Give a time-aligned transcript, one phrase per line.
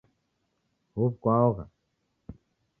[0.95, 1.65] Uw'u kwaogha?